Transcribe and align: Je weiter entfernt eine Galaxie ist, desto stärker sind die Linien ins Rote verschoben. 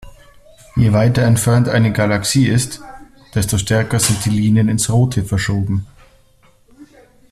Je 0.77 0.91
weiter 0.93 1.21
entfernt 1.25 1.69
eine 1.69 1.91
Galaxie 1.93 2.47
ist, 2.47 2.81
desto 3.35 3.59
stärker 3.59 3.99
sind 3.99 4.25
die 4.25 4.31
Linien 4.31 4.67
ins 4.67 4.89
Rote 4.89 5.23
verschoben. 5.23 5.85